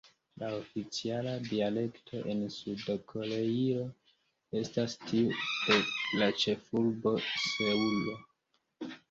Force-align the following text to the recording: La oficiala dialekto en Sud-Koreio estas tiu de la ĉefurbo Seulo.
La 0.41 0.47
oficiala 0.59 1.33
dialekto 1.49 2.21
en 2.33 2.41
Sud-Koreio 2.55 3.83
estas 4.63 4.97
tiu 5.05 5.37
de 5.53 5.79
la 6.23 6.31
ĉefurbo 6.47 7.15
Seulo. 7.45 8.19